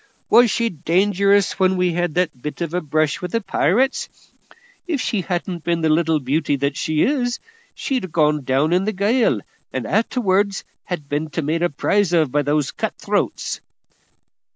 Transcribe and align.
Was 0.31 0.49
she 0.49 0.69
dangerous 0.69 1.59
when 1.59 1.77
we 1.77 1.93
had 1.93 2.15
that 2.15 2.41
bit 2.41 2.61
of 2.61 2.73
a 2.73 2.81
brush 2.81 3.21
with 3.21 3.33
the 3.33 3.39
pirates? 3.39 4.09
If 4.87 4.99
she 4.99 5.21
hadn't 5.21 5.63
been 5.63 5.81
the 5.81 5.89
little 5.91 6.19
beauty 6.19 6.55
that 6.55 6.75
she 6.75 7.03
is, 7.03 7.37
she'd 7.75 8.05
ha' 8.05 8.11
gone 8.11 8.43
down 8.43 8.73
in 8.73 8.85
the 8.85 8.93
gale 8.93 9.41
and 9.71 9.85
a'terwards 9.85 10.63
ha' 10.89 10.95
been 11.07 11.29
made 11.43 11.61
a 11.61 11.69
prize 11.69 12.13
of 12.13 12.31
by 12.31 12.41
the 12.41 12.71
cut 12.75 12.95
throats." 12.97 13.61